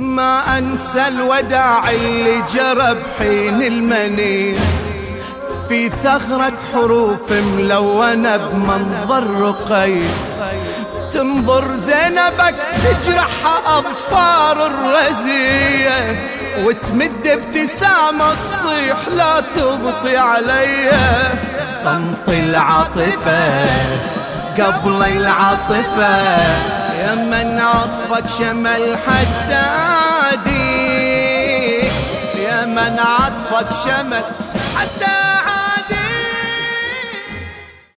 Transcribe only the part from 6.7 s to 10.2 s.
حروف ملونة بمنظر رقي